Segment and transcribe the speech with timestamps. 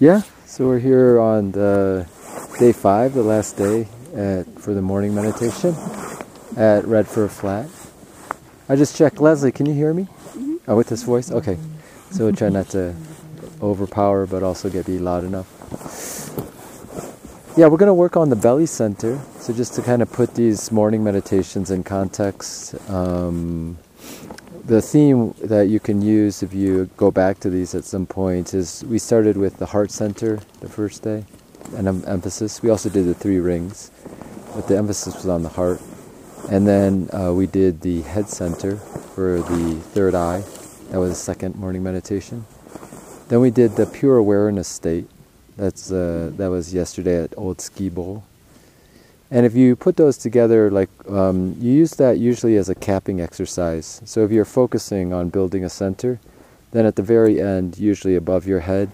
[0.00, 2.06] Yeah, so we're here on the
[2.58, 5.76] day five, the last day at, for the morning meditation
[6.56, 7.68] at Redford Flat.
[8.68, 9.20] I just checked.
[9.20, 10.04] Leslie, can you hear me?
[10.04, 10.56] Mm-hmm.
[10.66, 11.30] Oh, with this voice?
[11.30, 11.58] Okay.
[12.10, 12.94] So try not to
[13.60, 15.46] overpower, but also get be loud enough.
[17.56, 19.20] Yeah, we're going to work on the belly center.
[19.38, 22.74] So just to kind of put these morning meditations in context.
[22.90, 23.78] Um,
[24.64, 28.54] the theme that you can use if you go back to these at some point
[28.54, 31.24] is we started with the heart center the first day,
[31.76, 32.62] and um, emphasis.
[32.62, 33.90] We also did the three rings,
[34.54, 35.80] but the emphasis was on the heart.
[36.50, 40.42] And then uh, we did the head center for the third eye.
[40.90, 42.44] That was the second morning meditation.
[43.28, 45.08] Then we did the pure awareness state.
[45.56, 48.24] That's uh, that was yesterday at Old Ski Bowl.
[49.32, 53.18] And if you put those together, like um, you use that usually as a capping
[53.18, 54.02] exercise.
[54.04, 56.20] So if you're focusing on building a center,
[56.72, 58.90] then at the very end, usually above your head,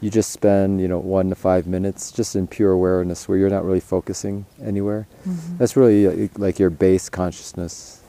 [0.00, 3.50] you just spend you know one to five minutes just in pure awareness where you're
[3.50, 5.06] not really focusing anywhere.
[5.28, 5.58] Mm-hmm.
[5.58, 8.01] That's really like your base consciousness.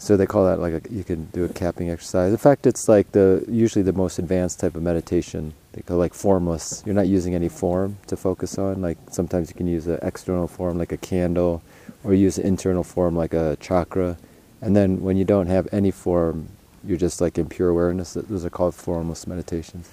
[0.00, 2.32] So they call that like a, you can do a capping exercise.
[2.32, 5.52] In fact, it's like the usually the most advanced type of meditation.
[5.72, 6.82] They call like formless.
[6.86, 8.80] You're not using any form to focus on.
[8.80, 11.62] Like sometimes you can use an external form like a candle,
[12.02, 14.16] or use an internal form like a chakra.
[14.62, 16.48] And then when you don't have any form,
[16.82, 18.14] you're just like in pure awareness.
[18.14, 19.90] Those are called formless meditations.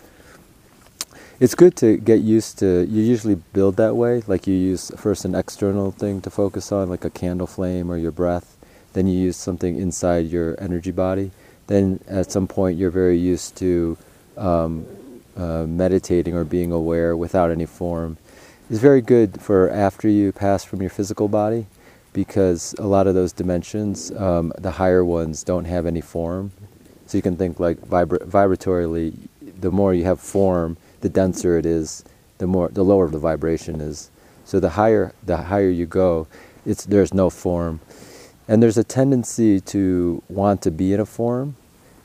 [1.42, 2.86] It's good to get used to.
[2.86, 4.24] You usually build that way.
[4.26, 7.98] Like you use first an external thing to focus on, like a candle flame or
[7.98, 8.57] your breath
[8.94, 11.32] then you use something inside your energy body.
[11.68, 13.98] Then at some point you're very used to
[14.38, 14.86] um,
[15.36, 18.18] uh, meditating or being aware without any form.
[18.70, 21.68] It's very good for after you pass from your physical body
[22.14, 26.52] because a lot of those dimensions, um, the higher ones, don't have any form.
[27.06, 29.16] So you can think like vibra- vibratorily,
[29.60, 32.04] the more you have form, the denser it is,
[32.40, 34.10] the more the lower the vibration is.
[34.46, 36.28] So the higher the higher you go,
[36.66, 37.80] it's there's no form.
[38.48, 41.58] And there's a tendency to want to be in a form,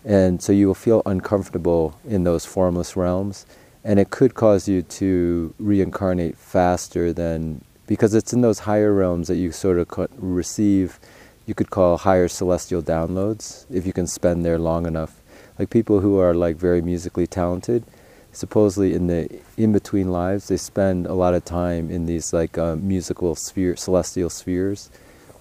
[0.04, 3.46] and so you will feel uncomfortable in those formless realms,
[3.84, 9.28] and it could cause you to reincarnate faster than because it's in those higher realms
[9.28, 10.98] that you sort of receive,
[11.46, 15.20] you could call higher celestial downloads if you can spend there long enough.
[15.58, 17.84] Like people who are like very musically talented,
[18.32, 22.58] supposedly in the in between lives, they spend a lot of time in these like
[22.58, 24.90] um, musical sphere, celestial spheres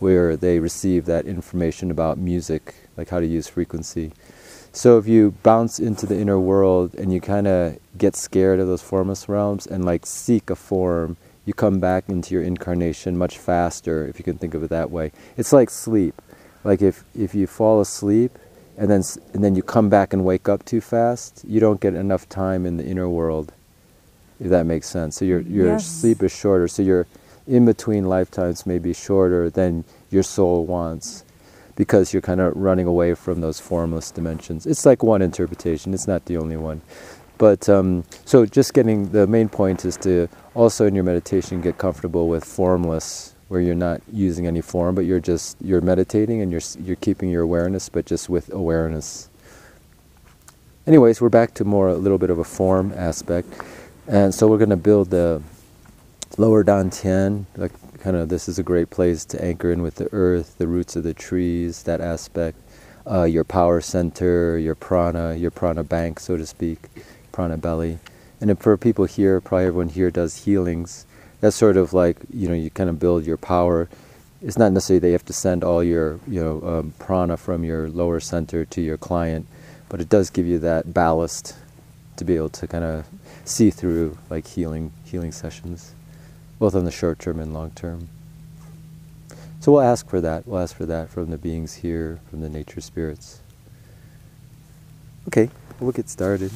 [0.02, 4.12] where they receive that information about music, like how to use frequency.
[4.74, 8.68] So if you bounce into the inner world and you kind of get scared of
[8.68, 13.38] those formless realms and like seek a form, you come back into your incarnation much
[13.38, 15.12] faster, if you can think of it that way.
[15.38, 16.20] It's like sleep.
[16.64, 18.40] Like if, if you fall asleep
[18.78, 19.04] and then,
[19.34, 22.66] and then you come back and wake up too fast, you don't get enough time
[22.66, 23.54] in the inner world,
[24.40, 25.18] if that makes sense.
[25.18, 25.86] So your, your Yes.
[25.86, 26.68] sleep is shorter.
[26.68, 27.06] So your
[27.48, 31.24] in between lifetimes may be shorter than your soul wants
[31.76, 34.66] because you're kind of running away from those formless dimensions.
[34.66, 36.82] It's like one interpretation, it's not the only one.
[37.38, 41.78] But um, so just getting the main point is to also in your meditation get
[41.80, 46.52] comfortable with formless where you're not using any form but you're just you're meditating and
[46.52, 49.28] you're you're keeping your awareness but just with awareness.
[50.88, 53.48] Anyways, we're back to more a little bit of a form aspect.
[54.08, 55.42] And so we're going to build the
[56.38, 60.10] lower dantian, like kind of this is a great place to anchor in with the
[60.12, 62.58] earth, the roots of the trees, that aspect.
[63.10, 66.78] Uh, your power center, your prana, your prana bank, so to speak,
[67.32, 67.98] prana belly.
[68.40, 71.08] And for people here, probably everyone here does healings.
[71.40, 73.90] That's sort of like you know you kind of build your power.
[74.42, 77.64] It's not necessarily that you have to send all your you know um, prana from
[77.64, 79.48] your lower center to your client,
[79.90, 81.56] but it does give you that ballast
[82.18, 83.06] to be able to kind of
[83.46, 85.96] see through like healing healing sessions
[86.62, 88.08] both on the short term and long term.
[89.60, 90.46] So we'll ask for that.
[90.46, 93.42] We'll ask for that from the beings here, from the nature spirits.
[95.28, 95.50] Okay,
[95.80, 96.52] we'll get started.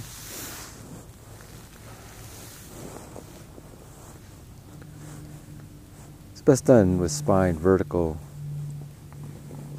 [6.34, 8.20] It's best done with spine vertical,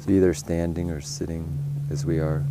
[0.01, 1.57] so either standing or sitting
[1.89, 2.43] as we are.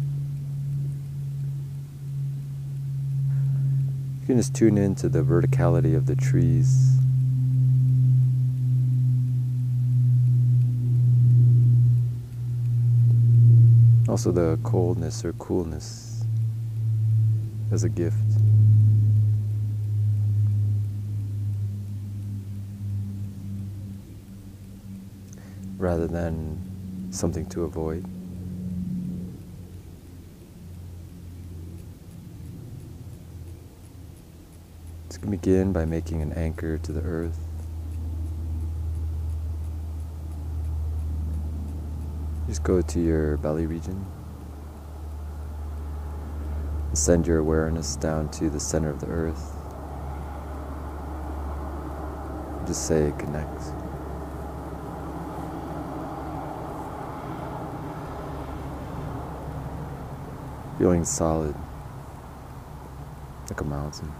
[4.22, 6.96] You can just tune into the verticality of the trees.
[14.17, 16.25] Also, the coldness or coolness
[17.71, 18.17] as a gift.
[25.77, 28.07] Rather than something to avoid.
[35.21, 37.39] Can begin by making an anchor to the earth.
[42.48, 44.06] Just go to your belly region.
[46.93, 49.52] Send your awareness down to the center of the earth.
[52.66, 53.62] Just say connect.
[60.78, 61.54] Feeling solid,
[63.48, 64.12] like a mountain.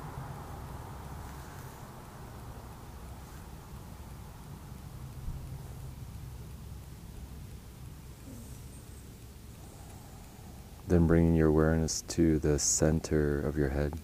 [10.89, 13.95] Then bringing your awareness to the center of your head.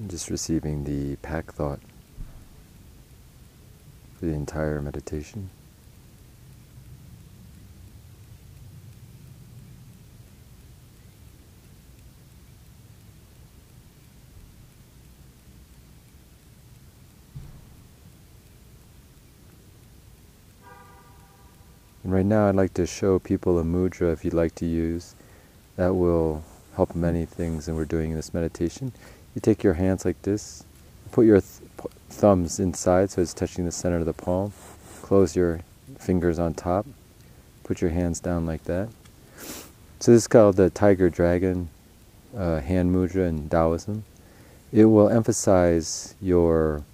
[0.00, 1.78] And just receiving the pack thought
[4.18, 5.50] for the entire meditation.
[22.02, 25.16] And right now I'd like to show people a mudra if you'd like to use.
[25.74, 26.44] That will
[26.76, 28.92] help many things and we're doing this meditation.
[29.34, 30.64] You take your hands like this,
[31.10, 31.60] put your th
[32.10, 34.52] thumbs inside so it's touching the center of the palm.
[35.02, 35.62] Close your
[35.98, 36.86] fingers on top.
[37.64, 38.88] Put your hands down like that.
[39.98, 41.70] So this is called the tiger dragon
[42.36, 44.04] uh, hand mudra in Taoism.
[44.70, 46.84] It will emphasize your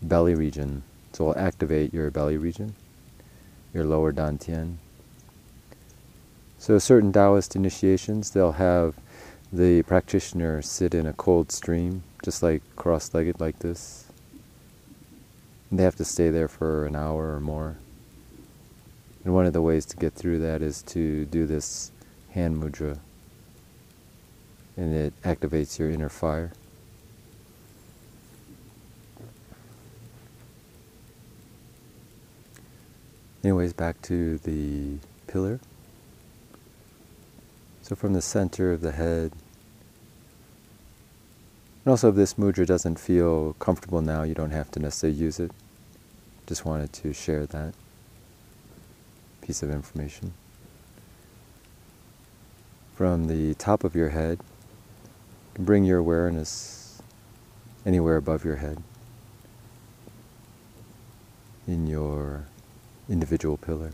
[0.00, 0.82] belly region.
[1.12, 2.74] So it will activate your belly region
[3.72, 4.76] your lower dantian.
[6.58, 8.94] So certain Taoist initiations, they'll have
[9.52, 14.06] the practitioner sit in a cold stream, just like cross-legged like this.
[15.70, 17.76] And they have to stay there for an hour or more.
[19.24, 21.90] And one of the ways to get through that is to do this
[22.30, 22.98] hand mudra.
[24.76, 26.52] And it activates your inner fire.
[33.44, 35.58] Anyways, back to the pillar.
[37.82, 39.32] So from the center of the head,
[41.84, 45.40] and also if this mudra doesn't feel comfortable now, you don't have to necessarily use
[45.40, 45.50] it.
[46.46, 47.74] Just wanted to share that
[49.40, 50.32] piece of information.
[52.94, 54.38] From the top of your head,
[55.58, 57.02] you bring your awareness
[57.84, 58.80] anywhere above your head
[61.66, 62.46] in your
[63.12, 63.92] individual pillar.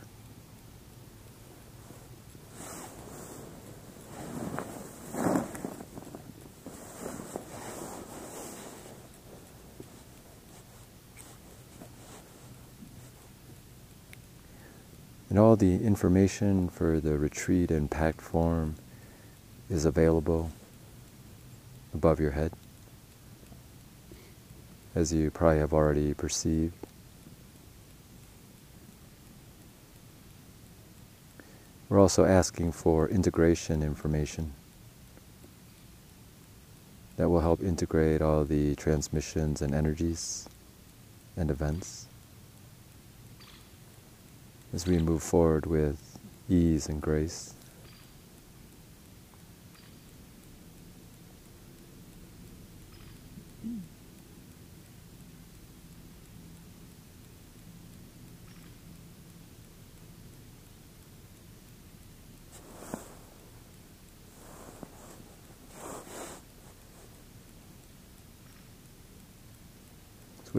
[15.28, 18.76] And all the information for the retreat in packed form
[19.68, 20.50] is available
[21.92, 22.52] above your head,
[24.94, 26.87] as you probably have already perceived.
[31.88, 34.52] We're also asking for integration information
[37.16, 40.48] that will help integrate all the transmissions and energies
[41.36, 42.06] and events
[44.74, 46.18] as we move forward with
[46.48, 47.54] ease and grace.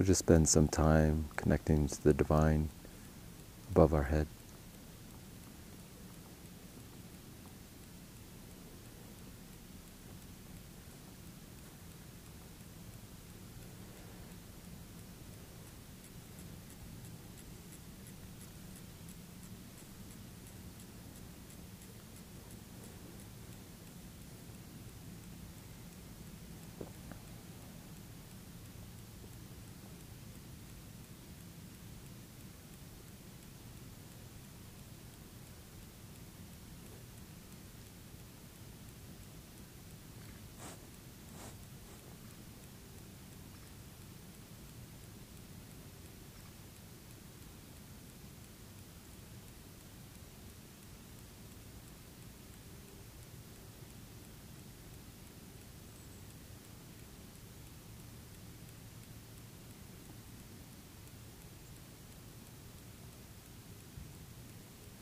[0.10, 2.68] Just spend some time connecting to the divine
[3.70, 4.26] above our head.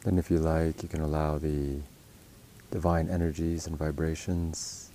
[0.08, 1.82] Then, if you like, you can allow the
[2.72, 4.90] divine energies and vibrations,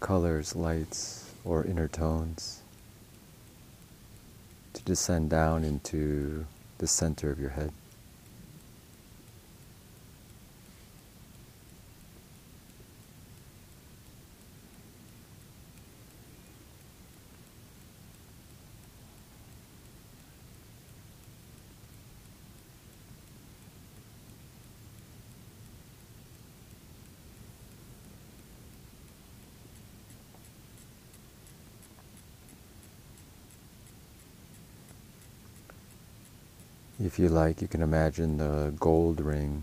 [0.00, 2.62] colors, lights, or inner tones
[4.72, 6.46] to descend down into
[6.78, 7.72] the center of your head.
[37.14, 39.62] If you like, you can imagine the gold ring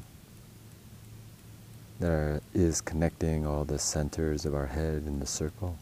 [2.00, 5.78] that is connecting all the centers of our head in the circle.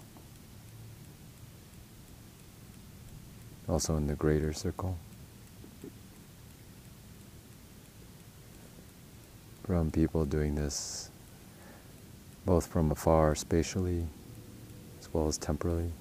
[3.67, 4.97] Also in the greater circle.
[9.63, 11.11] From people doing this
[12.47, 14.07] both from afar spatially
[14.99, 15.91] as well as temporally.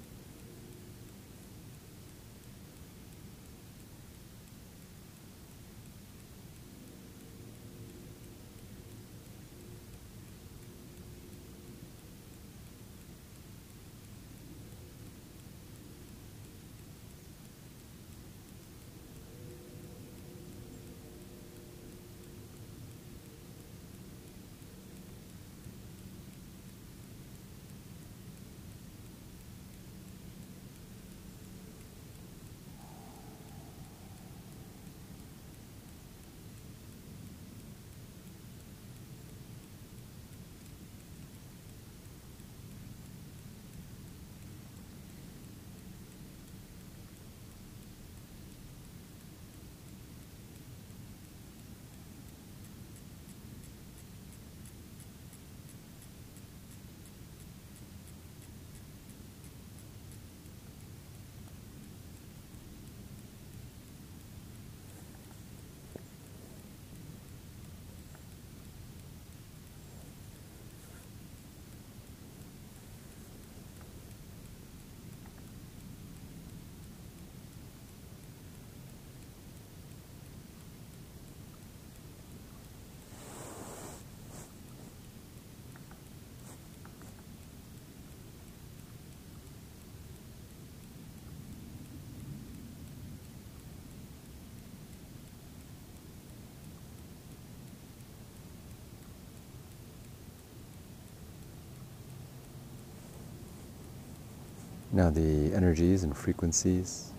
[104.99, 107.13] Now the energies and frequencies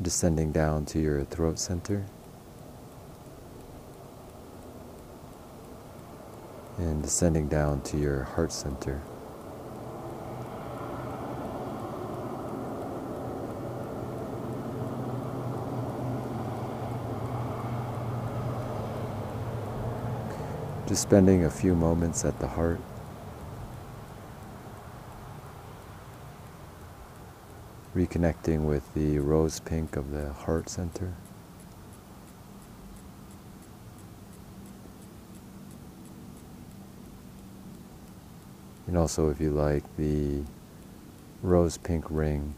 [0.00, 2.02] descending down to your throat center
[6.78, 9.02] and descending down to your heart center.
[20.88, 22.80] Just spending a few moments at the heart.
[27.94, 31.14] Reconnecting with the rose pink of the heart center.
[38.86, 40.42] And also, if you like, the
[41.42, 42.54] rose pink ring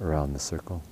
[0.00, 0.82] around the circle.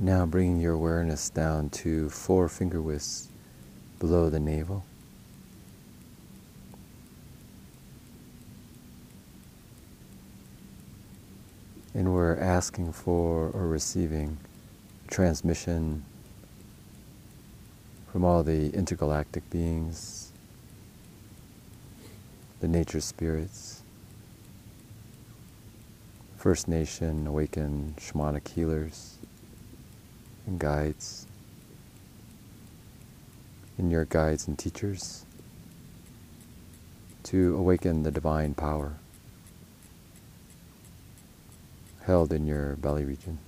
[0.00, 3.28] Now bringing your awareness down to four finger widths
[3.98, 4.84] below the navel.
[11.94, 14.36] And we're asking for or receiving
[15.08, 16.04] transmission
[18.12, 20.30] from all the intergalactic beings,
[22.60, 23.82] the nature spirits,
[26.36, 29.18] First Nation, awakened shamanic healers,
[30.48, 31.26] and guides,
[33.76, 35.26] and your guides and teachers
[37.22, 38.94] to awaken the divine power
[42.04, 43.38] held in your belly region.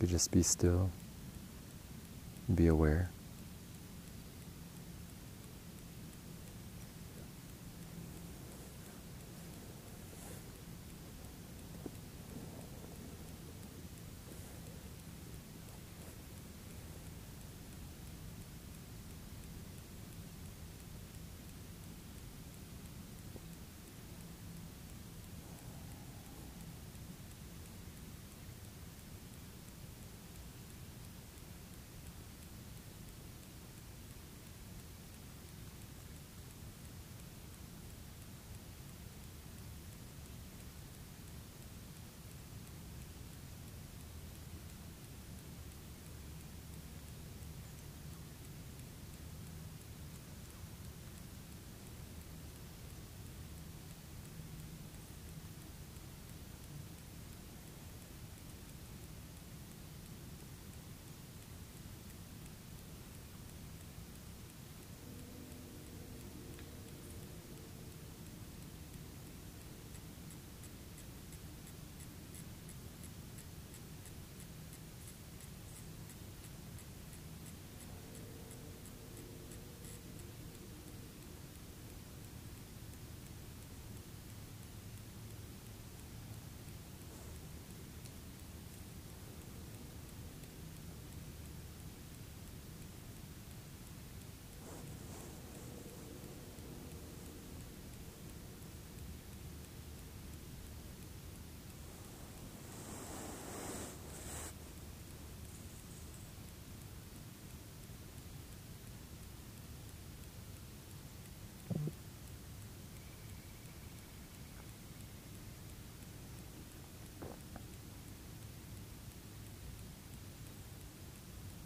[0.00, 0.90] You just be still,
[2.54, 3.10] be aware.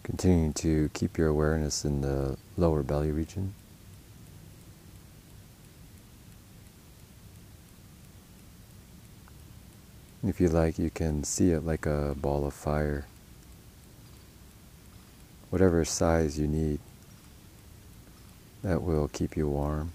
[0.08, 3.52] Continuing to keep your awareness in the lower belly region.
[10.24, 13.06] If you like, you can see it like a ball of fire.
[15.50, 16.80] Whatever size you need,
[18.62, 19.92] that will keep you warm.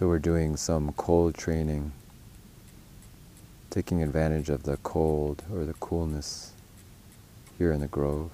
[0.00, 1.92] So we're doing some cold training,
[3.68, 6.52] taking advantage of the cold or the coolness
[7.58, 8.30] here in the grove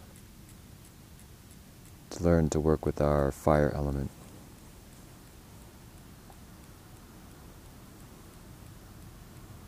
[2.10, 4.12] to learn to work with our fire element.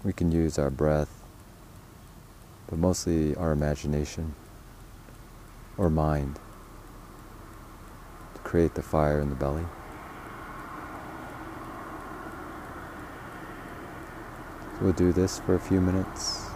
[0.04, 1.10] We can use our breath,
[2.68, 4.36] but mostly our imagination
[5.76, 6.38] or mind
[8.34, 9.64] to create the fire in the belly.
[14.80, 16.46] We'll do this for a few minutes.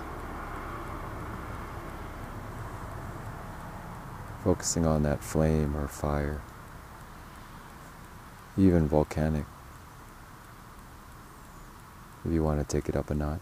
[4.44, 6.40] Focusing on that flame or fire,
[8.56, 9.44] even volcanic,
[12.24, 13.40] if you want to take it up a notch.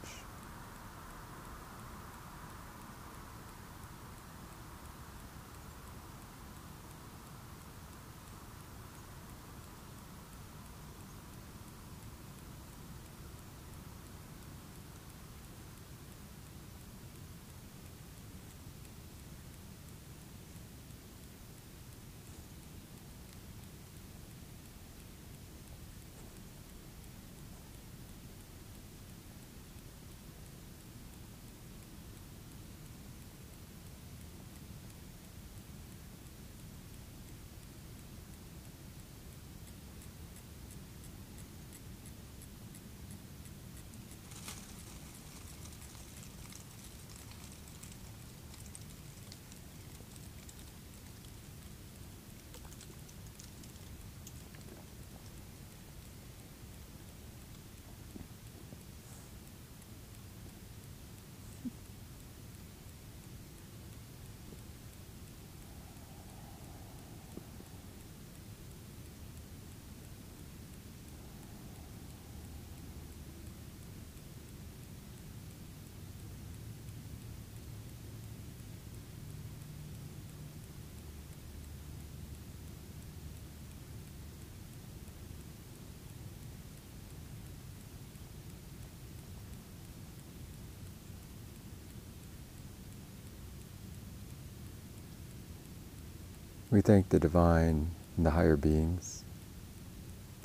[96.70, 99.24] We thank the divine and the higher beings,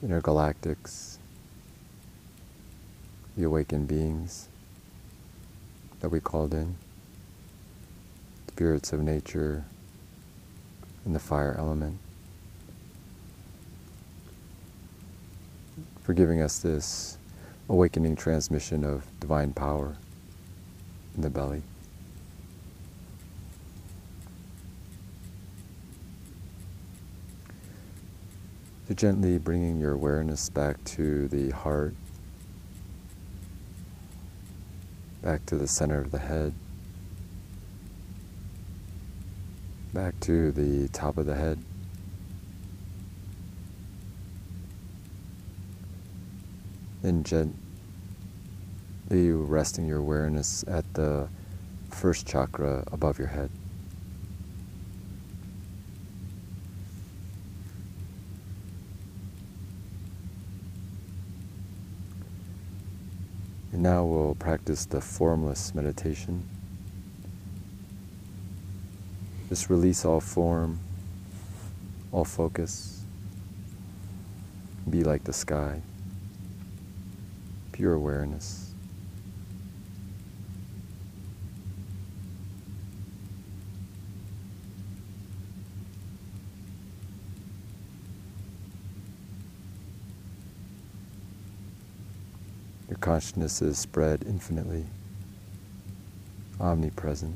[0.01, 1.19] the intergalactics,
[3.37, 4.47] the awakened beings
[5.99, 6.77] that we called in,
[8.47, 9.65] spirits of nature,
[11.05, 11.99] and the fire element,
[16.01, 17.19] for giving us this
[17.69, 19.95] awakening transmission of divine power
[21.15, 21.61] in the belly.
[28.87, 31.95] So gently bringing your awareness back to the heart,
[35.23, 36.53] back to the center of the head,
[39.91, 41.57] back to the top of the head.
[47.01, 47.55] Then gently
[49.31, 51.27] resting your awareness at the
[51.89, 53.49] first chakra above your head.
[63.75, 66.47] And now we'll practice the formless meditation.
[69.49, 70.79] Just release all form,
[72.13, 73.01] all focus.
[74.89, 75.81] Be like the sky,
[77.73, 78.64] pure awareness.
[92.95, 94.85] Your consciousness is spread infinitely,
[96.61, 97.35] omnipresent.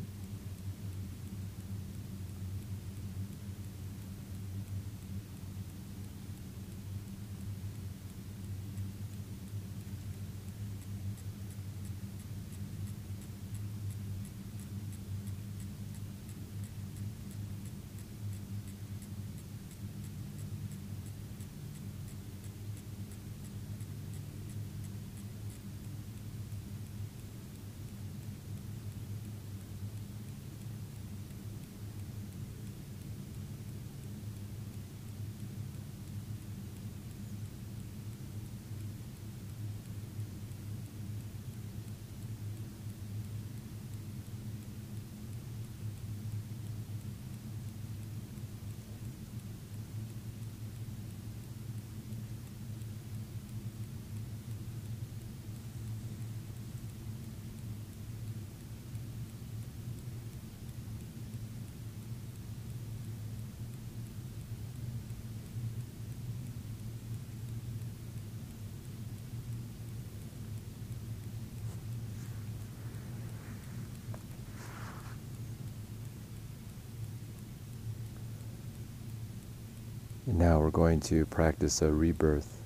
[80.29, 82.61] And now we're going to practice a rebirth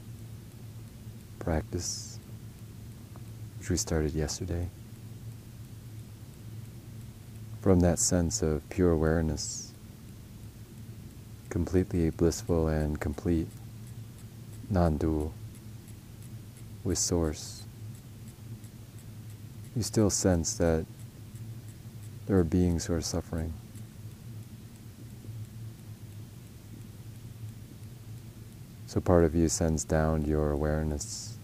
[1.40, 2.20] practice,
[3.58, 4.68] which we started yesterday.
[7.62, 9.72] From that sense of pure awareness,
[11.50, 13.48] completely blissful and complete,
[14.70, 15.34] non dual,
[16.84, 17.64] with Source,
[19.74, 20.86] you still sense that
[22.28, 23.54] there are beings who are suffering.
[28.94, 31.36] So part of you sends down your awareness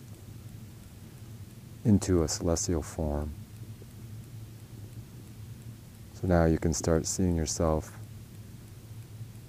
[1.84, 3.34] into a celestial form.
[6.14, 7.98] So now you can start seeing yourself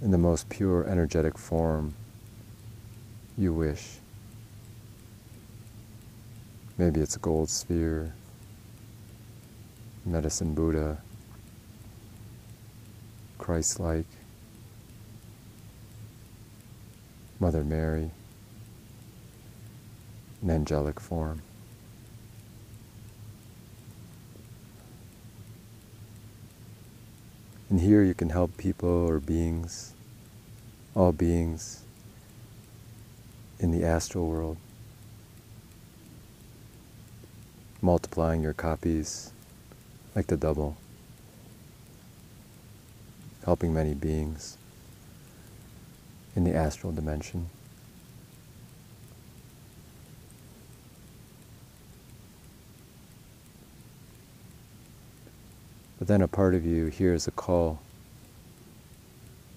[0.00, 1.92] in the most pure energetic form
[3.36, 3.98] you wish.
[6.78, 8.14] Maybe it's a gold sphere,
[10.06, 11.02] medicine Buddha,
[13.36, 14.06] Christ like.
[17.40, 18.10] Mother Mary,
[20.42, 21.40] an angelic form.
[27.70, 29.94] And here you can help people or beings,
[30.94, 31.82] all beings
[33.58, 34.58] in the astral world,
[37.80, 39.32] multiplying your copies
[40.14, 40.76] like the double,
[43.46, 44.58] helping many beings
[46.40, 47.50] in the astral dimension.
[55.98, 57.80] But then a part of you hears a call.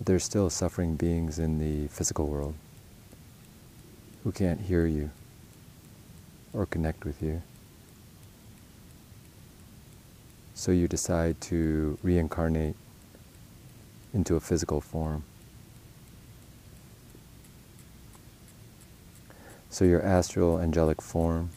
[0.04, 2.54] There's still suffering beings in the physical world
[4.26, 5.10] who can't hear you
[6.52, 7.41] or connect with you.
[10.54, 12.76] So you decide to reincarnate
[14.13, 15.24] into a physical form
[19.74, 21.50] So your astral angelic form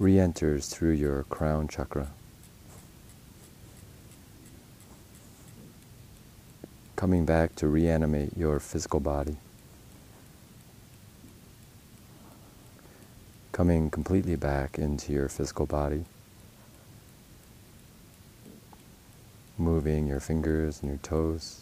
[0.00, 2.08] re enters through your crown chakra.
[6.96, 9.36] Coming back to reanimate your physical body.
[13.52, 16.04] Coming completely back into your physical body.
[19.56, 21.60] Moving your fingers and your toes.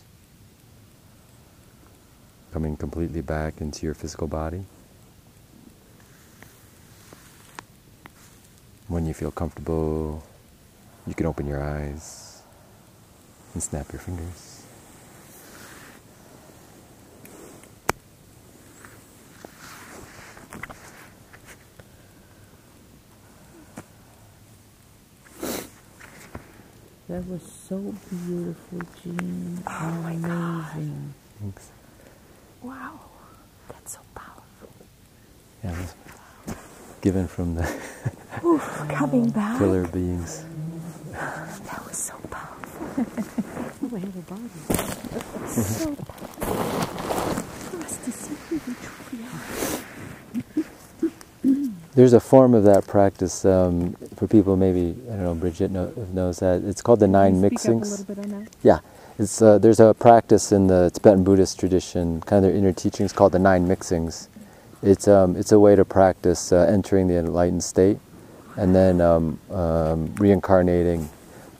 [2.55, 4.64] Coming completely back into your physical body.
[8.88, 10.22] When you feel comfortable,
[11.07, 12.40] you can open your eyes
[13.53, 14.64] and snap your fingers.
[27.09, 29.62] That was so beautiful, Jean.
[29.66, 31.14] Oh Amazing.
[31.40, 31.68] Thanks.
[32.62, 33.01] Wow.
[33.68, 34.70] That's so powerful.
[35.62, 35.94] Yeah, it was
[37.03, 37.70] given from the
[38.44, 39.59] Oof, coming back.
[39.59, 40.44] pillar beings.
[41.12, 42.87] That was so powerful.
[43.85, 44.51] Oh, I have a body.
[45.48, 46.64] so powerful.
[47.70, 49.31] For us to see who we truly are.
[51.94, 54.57] There's a form of that practice um, for people.
[54.57, 55.35] Maybe I don't know.
[55.35, 56.62] Bridget know, knows that.
[56.64, 57.90] It's called the nine Can you speak up a mixings.
[57.90, 58.57] little bit on that?
[58.62, 58.79] Yeah,
[59.18, 63.12] it's uh, there's a practice in the Tibetan Buddhist tradition, kind of their inner teachings,
[63.12, 64.29] called the nine mixings.
[64.83, 67.98] It's um, it's a way to practice uh, entering the enlightened state,
[68.58, 71.08] and then um, um, reincarnating,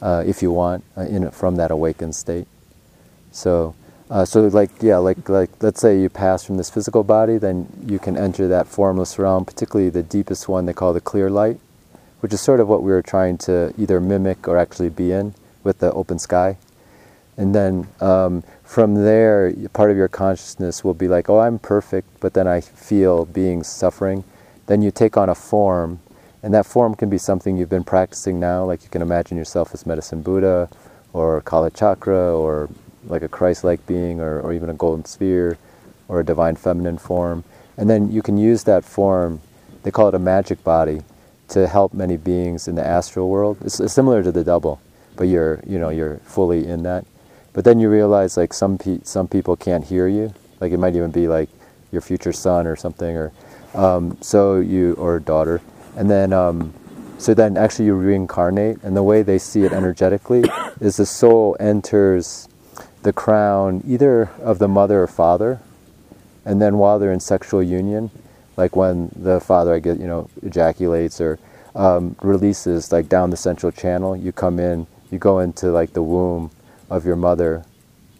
[0.03, 2.49] uh, if you want, uh, in from that awakened state.
[3.31, 3.77] So,
[4.11, 7.69] uh, so like yeah, like like let's say you pass from this physical body, then
[7.87, 11.61] you can enter that formless realm, particularly the deepest one they call the clear light,
[12.19, 15.35] which is sort of what we were trying to either mimic or actually be in
[15.63, 16.57] with the open sky.
[17.37, 22.09] And then um, from there, part of your consciousness will be like, oh, I'm perfect,
[22.19, 24.25] but then I feel beings suffering.
[24.67, 26.01] Then you take on a form,
[26.43, 29.75] and that form can be something you've been practicing now, like you can imagine yourself
[29.75, 30.69] as Medicine Buddha,
[31.13, 32.69] or Kala Chakra, or
[33.07, 35.59] like a Christ like being, or, or even a golden sphere,
[36.09, 37.45] or a divine feminine form.
[37.77, 39.41] And then you can use that form,
[39.83, 41.03] they call it a magic body,
[41.49, 43.57] to help many beings in the astral world.
[43.63, 44.81] It's, it's similar to the double,
[45.17, 47.07] but you're, you know, you're fully in that.
[47.53, 50.33] But then you realize like some pe- some people can't hear you.
[50.61, 51.49] Like it might even be like
[51.91, 53.33] your future son or something, or
[53.75, 55.61] um, so you or daughter.
[55.97, 56.73] And then um,
[57.19, 60.45] so then actually you reincarnate, and the way they see it energetically
[60.81, 62.49] is the soul enters
[63.03, 65.61] the crown either of the mother or father,
[66.45, 68.11] and then while they're in sexual union,
[68.57, 71.39] like when the father I get you know ejaculates or
[71.75, 76.03] um, releases like down the central channel, you come in, you go into like the
[76.03, 76.51] womb
[76.89, 77.65] of your mother,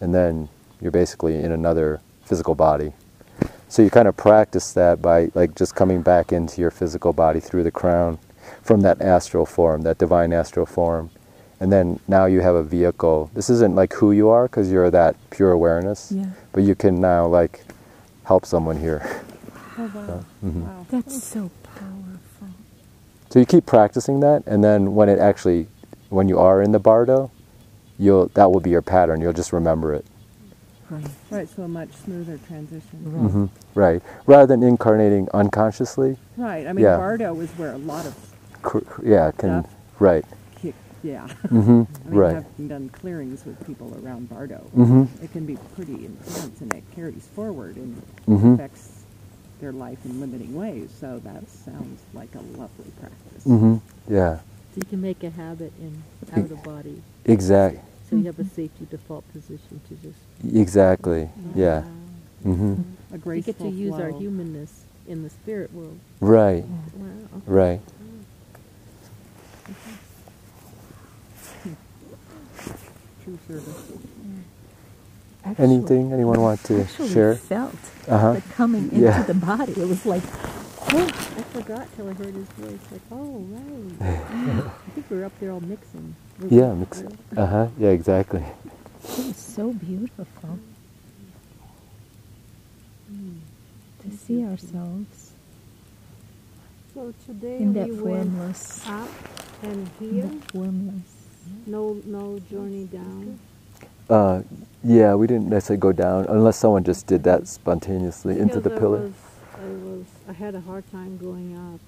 [0.01, 0.49] and then
[0.81, 2.91] you're basically in another physical body.
[3.69, 7.39] So you kind of practice that by like just coming back into your physical body
[7.39, 8.17] through the crown
[8.63, 11.11] from that astral form, that divine astral form.
[11.59, 13.29] And then now you have a vehicle.
[13.33, 16.25] This isn't like who you are because you're that pure awareness, Yeah.
[16.51, 17.63] but you can now like
[18.23, 19.07] help someone here.
[19.77, 20.25] Oh, wow.
[20.43, 20.63] mhm.
[20.63, 20.85] Wow.
[20.89, 22.47] That's so powerful.
[23.29, 25.67] So you keep practicing that, and then when it actually,
[26.09, 27.29] when you are in the bardo,
[27.97, 29.21] you'll that will be your pattern.
[29.21, 30.05] You'll just remember it.
[30.89, 31.05] Right.
[31.29, 32.99] Right, so a much smoother transition.
[33.03, 33.29] Right.
[33.31, 34.01] hmm Right.
[34.25, 36.17] Rather than incarnating unconsciously.
[36.37, 36.97] Right, I mean, Yeah.
[36.97, 38.15] Bardo is where a lot of
[38.61, 39.31] Cr- cr- yeah.
[39.31, 39.75] Can Stuff.
[39.99, 40.25] right.
[40.61, 41.27] kick, yeah.
[41.49, 42.33] hmm I mean, right.
[42.35, 46.83] having done clearings with people around Bardo, hmm it can be pretty intense and it
[46.95, 48.55] carries forward and Mhm.
[48.55, 49.03] affects
[49.61, 50.89] their life in limiting ways.
[50.99, 53.43] So that sounds like a lovely practice.
[53.45, 53.75] Mm-hmm.
[54.13, 54.37] Yeah.
[54.37, 56.01] So you can make a habit in
[56.33, 57.01] out of body.
[57.25, 57.77] Exact.
[58.09, 61.29] So you have a safety default position to just Exactly.
[61.55, 61.81] Yeah.
[62.43, 62.53] Wow.
[62.53, 62.73] hmm
[63.13, 65.99] A We get to use our humanness in the spirit world.
[66.19, 66.63] Right.
[66.65, 67.41] Wow.
[67.45, 67.81] Right.
[73.23, 73.75] True service.
[75.45, 77.35] Actually- Anything anyone want to actually share?
[77.35, 77.75] felt
[78.07, 78.33] Uh huh.
[78.33, 79.23] the coming into Yeah.
[79.23, 79.71] the body.
[79.73, 80.23] It was like,
[80.91, 82.79] I forgot till I heard his voice.
[82.91, 84.01] Like, oh right.
[84.65, 86.15] I think we were up there all mixing.
[86.39, 86.57] Were we?
[86.57, 86.73] Yeah.
[86.73, 87.17] mixing.
[87.37, 87.67] Uh huh.
[87.77, 87.89] Yeah.
[87.89, 88.41] Exactly.
[88.41, 90.59] it was so beautiful
[94.01, 95.31] to see ourselves
[96.93, 99.09] So today in that we went formless, up
[99.63, 101.03] and in here, that formless.
[101.67, 103.39] no no journey down.
[104.09, 104.41] Uh,
[104.83, 105.15] yeah.
[105.15, 109.11] We didn't necessarily go down unless someone just did that spontaneously into the Because pillar.
[109.59, 111.79] I was, I had a hard time going up.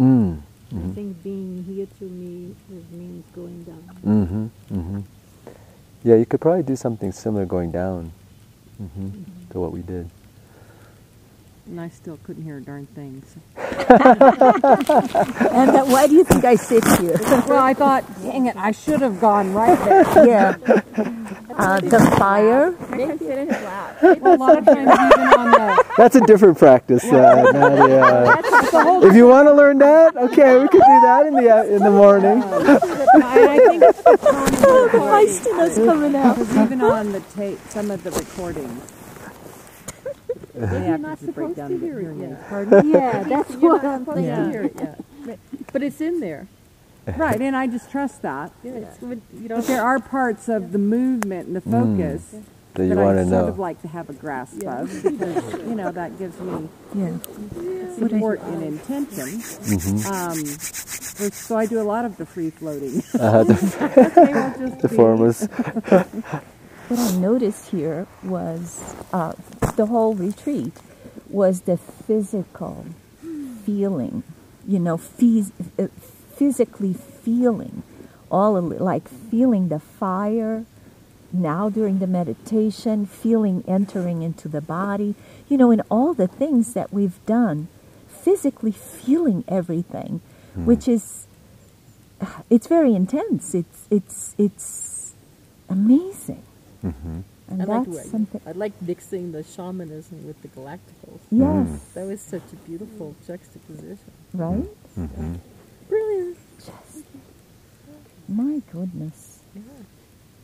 [0.00, 0.38] Mm.
[0.72, 0.94] I Mhm.
[0.94, 3.82] think being here to me is means going down.
[4.06, 4.46] Mm-hmm.
[4.78, 5.00] Mm-hmm.
[6.04, 8.12] Yeah, you could probably do something similar going down
[8.80, 9.08] mm-hmm,
[9.50, 10.08] to what we did.
[11.66, 13.22] And I still couldn't hear a darn thing.
[13.26, 13.40] So.
[15.50, 17.18] And that, why do you think I sit here?
[17.48, 20.26] Well, I thought, dang it, I should have gone right there.
[20.26, 21.19] yeah.
[21.56, 22.70] Uh, the fire.
[22.90, 24.02] Make him sit in his lap.
[24.02, 28.38] Well, a lot of times, even on the That's a different practice, uh, Nadia.
[29.06, 31.82] If you want to learn that, okay, we could do that in the uh, in
[31.82, 32.42] the morning.
[32.42, 34.98] I, I think it's the tone the.
[34.98, 36.38] Feistiness coming out.
[36.38, 38.92] Even on the tape, some of the recordings,
[40.54, 42.84] they You're not supposed to hear it yet.
[42.86, 44.44] Yeah, that's You're what I'm supposed thinking.
[44.44, 45.40] to hear it.
[45.72, 46.46] But it's in there.
[47.06, 48.52] Right, and I just trust that.
[48.62, 52.34] Yeah, it's, you But there are parts of the movement and the focus
[52.74, 55.52] That you that I want to sort of like to have a grasp of because,
[55.66, 57.16] you know, that gives me Yeah.
[57.96, 59.26] support and intention.
[59.40, 60.12] Mm-hmm.
[60.12, 63.02] Um, so I do a lot of the free floating.
[63.20, 63.54] Uh, the,
[64.56, 65.46] they will the be- formless.
[65.46, 68.80] What I noticed here was
[69.12, 69.32] uh,
[69.76, 70.72] the whole retreat
[71.28, 72.86] was the physical
[73.64, 74.22] feeling,
[74.66, 75.88] you know, phys- uh,
[76.40, 77.82] physically feeling,
[78.30, 80.64] all of it, like feeling the fire.
[81.32, 85.14] Now during the meditation, feeling entering into the body,
[85.50, 87.68] you know, in all the things that we've done,
[88.08, 90.22] physically feeling everything,
[90.56, 91.26] which is,
[92.48, 93.54] it's very intense.
[93.54, 95.14] It's it's it's
[95.68, 96.42] amazing.
[96.84, 97.20] Mm-hmm.
[97.48, 98.40] And I like that's what- something.
[98.46, 101.20] I like mixing the shamanism with the galacticals.
[101.30, 104.10] Yes, That was such a beautiful juxtaposition.
[104.34, 104.66] right?
[104.98, 105.34] Mm-hmm.
[105.90, 106.38] Brilliant.
[106.58, 107.04] Just,
[108.28, 109.40] my goodness.
[109.54, 109.62] Yeah.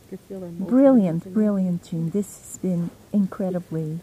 [0.09, 2.09] Could feel our multidimensional- Brilliant, brilliant, Jean.
[2.11, 3.99] This has been incredibly.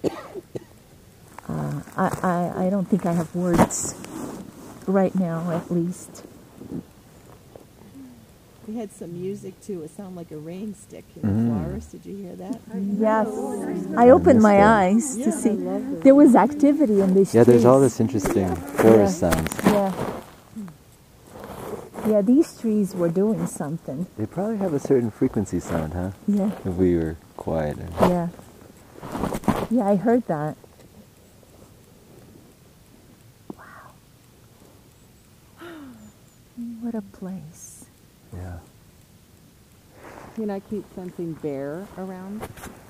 [1.48, 2.08] Uh, I,
[2.56, 3.94] I, I don't think I have words
[4.86, 6.24] right now, at least.
[8.66, 9.82] We had some music too.
[9.82, 11.36] It sounded like a rain stick in Mm.
[11.36, 11.84] the flowers.
[11.86, 12.60] Did you hear that?
[12.74, 13.28] Yes.
[13.94, 14.66] I opened my that.
[14.66, 15.54] eyes to see.
[16.02, 19.54] There was activity in these Yeah, there's all this interesting forest sounds.
[19.66, 19.92] Yeah.
[22.06, 24.06] Yeah, these trees were doing something.
[24.18, 26.10] They probably have a certain frequency sound, huh?
[26.28, 26.50] Yeah.
[26.64, 27.88] If we were quieter.
[28.00, 28.28] Yeah.
[29.70, 30.56] Yeah, I heard that.
[33.56, 33.94] Wow.
[36.82, 37.86] What a place.
[38.34, 38.58] Yeah.
[40.34, 42.46] Can I keep sensing bear around.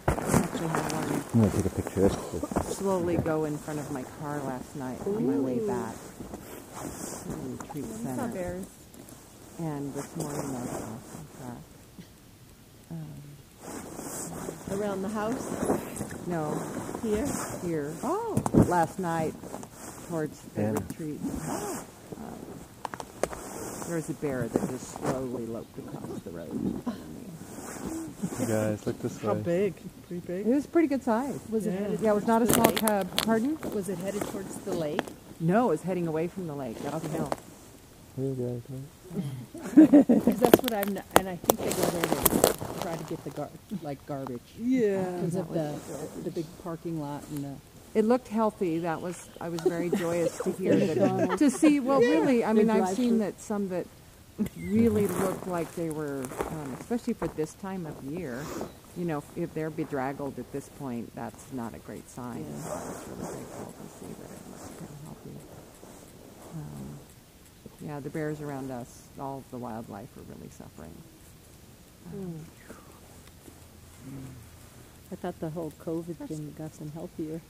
[0.09, 2.01] Actually, I'm gonna take a picture.
[2.09, 2.41] That's cool.
[2.65, 5.95] slowly go in front of my car last night on my way back.
[6.83, 8.29] to the retreat center.
[8.29, 8.84] bears.
[9.59, 11.63] And this morning I saw some track.
[12.91, 16.61] Um, Around the house no,
[17.03, 17.27] here.
[17.65, 17.93] here.
[18.03, 18.43] Oh.
[18.67, 19.35] Last night
[20.09, 20.71] towards the Yeah.
[20.73, 21.21] retreat.
[21.49, 21.79] Um,
[23.87, 26.51] there was a bear that just slowly loped across the road.
[26.51, 28.41] in front of me.
[28.41, 29.29] You guys, look this way.
[29.29, 29.75] How big?
[30.09, 30.47] Pretty big.
[30.47, 31.39] It was pretty good size.
[31.51, 32.77] Was it headed Yeah, it was not a small lake?
[32.77, 33.07] cub.
[33.25, 33.59] Pardon?
[33.73, 35.03] Was it headed towards the lake?
[35.41, 37.31] No, it was heading away from the lake up the hill.
[38.17, 39.04] You guys, right?
[39.75, 40.95] Because that's what I'm.
[40.95, 43.51] Not, and I think they go there to try to get the gar-
[43.83, 45.03] like garbage Yeah.
[45.13, 45.75] because of the
[46.25, 47.55] the big parking lot and the.
[47.99, 48.79] It looked healthy.
[48.81, 51.39] That was I was very joyous to hear that.
[51.39, 53.87] To see, well, really, I mean, I've seen that some that
[54.59, 58.45] really looked like they were, um, especially for this time of year.
[58.97, 62.45] You know, if they're bedraggled at this point, that's not a great sign.
[62.49, 62.63] Yeah.
[62.65, 65.14] So I was really grateful to see that it was pretty healthy.
[67.85, 70.93] Yeah, the bears around us, all of the wildlife are really suffering.
[75.13, 77.41] I thought the whole COVID thing got them healthier.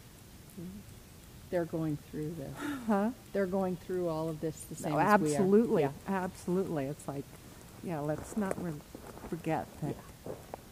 [1.50, 2.54] They're going through this.
[2.86, 3.10] Huh?
[3.32, 5.34] They're going through all of this the same No, as we are.
[5.34, 5.90] absolutely, Yeah.
[6.08, 6.86] absolutely.
[6.86, 7.24] It's like,
[7.84, 8.72] yeah, let's not re-
[9.28, 9.94] forget that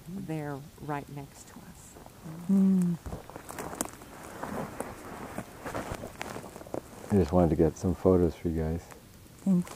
[0.08, 1.92] they're right next to us.
[2.50, 2.96] Mm.
[7.10, 8.80] I just wanted to get some photos for you guys.
[9.44, 9.66] Thank.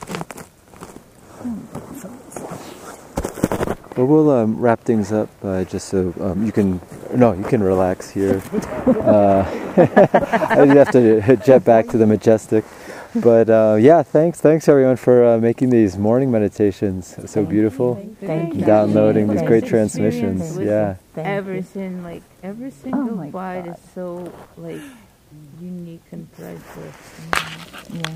[3.96, 6.80] Well, we'll um, wrap things up uh, just so um, you can.
[7.14, 8.42] No, you can relax here.
[8.86, 9.44] uh,
[9.78, 12.64] I have to jet back to the majestic,
[13.14, 17.94] but uh, yeah, thanks, thanks everyone for uh, making these morning meditations so beautiful.
[18.20, 18.62] Thank you.
[18.66, 20.58] Downloading these great transmissions.
[20.58, 20.96] Yeah.
[21.14, 23.74] Thank everything like every Oh single my bite God.
[23.76, 24.80] is so like
[25.60, 26.96] unique and priceless.
[27.90, 28.14] Yeah.